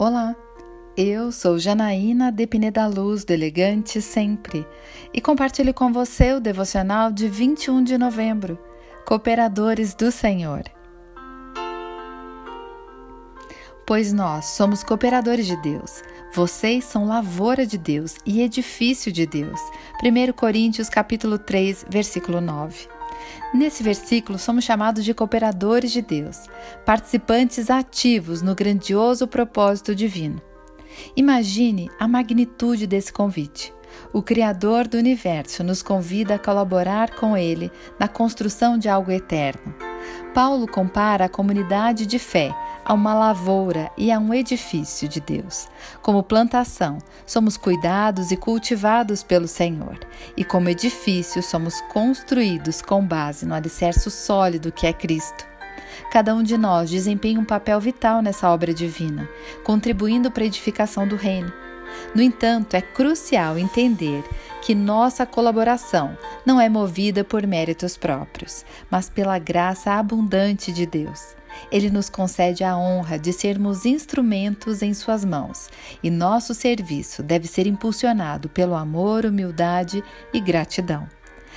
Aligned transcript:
Olá, 0.00 0.36
eu 0.96 1.32
sou 1.32 1.58
Janaína 1.58 2.30
de 2.30 2.46
Pineda 2.46 2.86
Luz, 2.86 3.24
do 3.24 3.32
Elegante 3.32 4.00
Sempre, 4.00 4.64
e 5.12 5.20
compartilho 5.20 5.74
com 5.74 5.92
você 5.92 6.34
o 6.34 6.40
devocional 6.40 7.10
de 7.10 7.28
21 7.28 7.82
de 7.82 7.98
novembro, 7.98 8.56
Cooperadores 9.04 9.96
do 9.96 10.12
Senhor. 10.12 10.62
Pois 13.84 14.12
nós 14.12 14.44
somos 14.44 14.84
cooperadores 14.84 15.48
de 15.48 15.60
Deus, 15.62 16.00
vocês 16.32 16.84
são 16.84 17.04
lavoura 17.04 17.66
de 17.66 17.76
Deus 17.76 18.18
e 18.24 18.40
edifício 18.40 19.10
de 19.10 19.26
Deus. 19.26 19.58
1 20.00 20.32
Coríntios 20.32 20.88
capítulo 20.88 21.40
3, 21.40 21.86
versículo 21.90 22.40
9. 22.40 22.97
Nesse 23.52 23.82
versículo, 23.82 24.38
somos 24.38 24.64
chamados 24.64 25.04
de 25.04 25.14
cooperadores 25.14 25.90
de 25.90 26.02
Deus, 26.02 26.46
participantes 26.84 27.70
ativos 27.70 28.42
no 28.42 28.54
grandioso 28.54 29.26
propósito 29.26 29.94
divino. 29.94 30.40
Imagine 31.16 31.90
a 31.98 32.08
magnitude 32.08 32.86
desse 32.86 33.12
convite. 33.12 33.72
O 34.12 34.22
Criador 34.22 34.86
do 34.86 34.98
universo 34.98 35.64
nos 35.64 35.82
convida 35.82 36.34
a 36.34 36.38
colaborar 36.38 37.14
com 37.14 37.36
Ele 37.36 37.70
na 37.98 38.06
construção 38.06 38.78
de 38.78 38.88
algo 38.88 39.10
eterno. 39.10 39.74
Paulo 40.34 40.66
compara 40.68 41.24
a 41.24 41.28
comunidade 41.28 42.06
de 42.06 42.18
fé 42.18 42.54
a 42.88 42.94
uma 42.94 43.12
lavoura 43.12 43.90
e 43.98 44.10
a 44.10 44.18
um 44.18 44.32
edifício 44.32 45.06
de 45.06 45.20
Deus. 45.20 45.68
Como 46.00 46.22
plantação, 46.22 46.96
somos 47.26 47.58
cuidados 47.58 48.30
e 48.30 48.36
cultivados 48.36 49.22
pelo 49.22 49.46
Senhor, 49.46 49.98
e 50.34 50.42
como 50.42 50.70
edifício, 50.70 51.42
somos 51.42 51.78
construídos 51.92 52.80
com 52.80 53.06
base 53.06 53.44
no 53.44 53.54
alicerce 53.54 54.10
sólido 54.10 54.72
que 54.72 54.86
é 54.86 54.92
Cristo. 54.94 55.46
Cada 56.10 56.34
um 56.34 56.42
de 56.42 56.56
nós 56.56 56.88
desempenha 56.88 57.38
um 57.38 57.44
papel 57.44 57.78
vital 57.78 58.22
nessa 58.22 58.48
obra 58.48 58.72
divina, 58.72 59.28
contribuindo 59.62 60.30
para 60.30 60.44
a 60.44 60.46
edificação 60.46 61.06
do 61.06 61.14
reino. 61.14 61.52
No 62.14 62.22
entanto, 62.22 62.74
é 62.74 62.80
crucial 62.80 63.58
entender 63.58 64.24
que 64.62 64.74
nossa 64.74 65.24
colaboração 65.24 66.16
não 66.44 66.60
é 66.60 66.68
movida 66.68 67.24
por 67.24 67.46
méritos 67.46 67.96
próprios, 67.96 68.64
mas 68.90 69.08
pela 69.08 69.38
graça 69.38 69.92
abundante 69.92 70.72
de 70.72 70.86
Deus. 70.86 71.36
Ele 71.70 71.90
nos 71.90 72.08
concede 72.08 72.62
a 72.62 72.76
honra 72.76 73.18
de 73.18 73.32
sermos 73.32 73.84
instrumentos 73.84 74.82
em 74.82 74.94
Suas 74.94 75.24
mãos, 75.24 75.68
e 76.02 76.10
nosso 76.10 76.54
serviço 76.54 77.22
deve 77.22 77.46
ser 77.46 77.66
impulsionado 77.66 78.48
pelo 78.48 78.74
amor, 78.74 79.24
humildade 79.24 80.02
e 80.32 80.40
gratidão. 80.40 81.08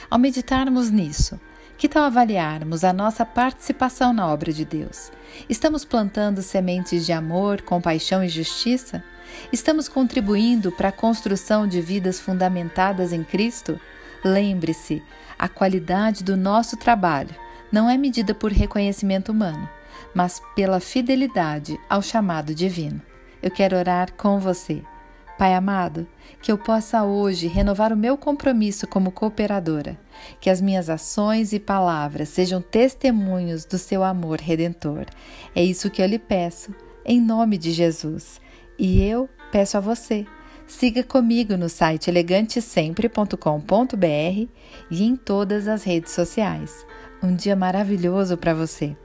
Ao 0.10 0.18
meditarmos 0.18 0.90
nisso, 0.90 1.40
que 1.78 1.90
tal 1.90 2.04
avaliarmos 2.04 2.84
a 2.84 2.94
nossa 2.94 3.26
participação 3.26 4.14
na 4.14 4.28
obra 4.28 4.54
de 4.54 4.64
Deus? 4.64 5.12
Estamos 5.50 5.84
plantando 5.84 6.42
sementes 6.42 7.06
de 7.06 7.12
amor, 7.12 7.62
compaixão 7.62 8.24
e 8.24 8.30
justiça? 8.30 9.04
Estamos 9.52 9.88
contribuindo 9.88 10.72
para 10.72 10.90
a 10.90 10.94
construção 10.94 11.68
de 11.68 11.82
vidas 11.82 12.20
fundamentadas 12.20 13.14
em 13.14 13.24
Cristo? 13.24 13.80
Lembre-se, 14.24 15.02
a 15.38 15.48
qualidade 15.48 16.24
do 16.24 16.38
nosso 16.38 16.78
trabalho 16.78 17.36
não 17.72 17.90
é 17.90 17.98
medida 17.98 18.34
por 18.36 18.52
reconhecimento 18.52 19.32
humano, 19.32 19.68
mas 20.14 20.42
pela 20.56 20.80
fidelidade 20.80 21.80
ao 21.90 22.02
chamado 22.02 22.54
divino. 22.54 23.02
Eu 23.42 23.50
quero 23.50 23.76
orar 23.76 24.14
com 24.14 24.40
você. 24.40 24.84
Pai 25.38 25.56
amado, 25.56 26.08
que 26.40 26.52
eu 26.52 26.58
possa 26.58 27.04
hoje 27.04 27.48
renovar 27.48 27.92
o 27.92 27.98
meu 27.98 28.16
compromisso 28.16 28.86
como 28.86 29.12
cooperadora, 29.12 29.98
que 30.40 30.52
as 30.52 30.62
minhas 30.62 30.88
ações 30.88 31.52
e 31.52 31.60
palavras 31.60 32.30
sejam 32.30 32.62
testemunhos 32.62 33.66
do 33.66 33.80
seu 33.80 34.04
amor 34.04 34.40
redentor. 34.40 35.06
É 35.56 35.64
isso 35.64 35.90
que 35.90 36.00
eu 36.00 36.06
lhe 36.06 36.20
peço, 36.20 36.76
em 37.04 37.20
nome 37.20 37.58
de 37.58 37.72
Jesus. 37.72 38.40
E 38.84 39.04
eu 39.04 39.30
peço 39.52 39.78
a 39.78 39.80
você, 39.80 40.26
siga 40.66 41.04
comigo 41.04 41.56
no 41.56 41.70
site 41.70 42.10
elegantesempre.com.br 42.10 44.50
e 44.90 45.04
em 45.04 45.16
todas 45.16 45.68
as 45.68 45.84
redes 45.84 46.14
sociais. 46.14 46.84
Um 47.22 47.36
dia 47.36 47.56
maravilhoso 47.56 48.36
para 48.38 48.56
você! 48.56 48.98